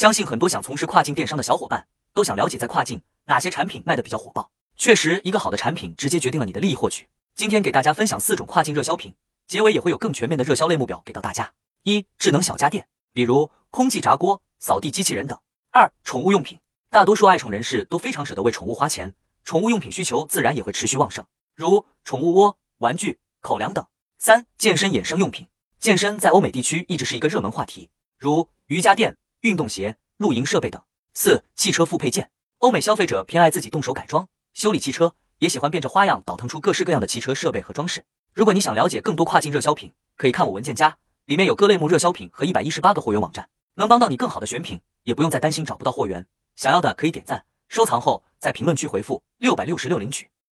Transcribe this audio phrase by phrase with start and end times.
[0.00, 4.50] 相信很多想从事跨境电商的小伙伴都想了解，在跨境哪些产品卖的比较火爆。
[4.74, 7.06] 确实，一个好的产品直接决定了你的利益获取。
[7.34, 9.14] 今天给大家分享四种跨境热销品，
[9.46, 11.52] 结尾也会有更全面的热销类目表给到大家。
[11.82, 15.38] 一、智能小家电，比如空气炸锅、扫地机器人等。
[15.70, 16.58] 二、宠物用品，
[16.88, 19.14] 大多数爱宠人士都非常舍得为宠物花钱，
[19.44, 21.22] 宠物用品需求自然也会持续旺盛，
[21.54, 23.84] 如宠物窝、玩具、口粮等。
[24.16, 25.46] 三、健身衍生用品，
[25.78, 29.14] 健身在欧美地区一直是一个热门话题，如瑜伽垫。
[29.42, 30.82] 运动鞋、露营设备等。
[31.14, 38.04] 四、汽车副配件，欧美消费者偏爱自己动手改装、修理汽车，也喜欢变着花样倒腾出各式各样的汽车设备和装饰。
[38.34, 46.26] 如果你想了解更多跨境热销品，可以看我文件夹，里面有各类目热销品和一百一十八个货源网站，能帮到你更好的选品，也不用再担心找不到货源。
[46.56, 50.30] 想要的可以点赞、收藏后，在评论区回复六百六十六领取。